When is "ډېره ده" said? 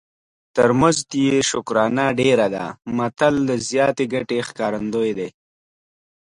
2.21-2.65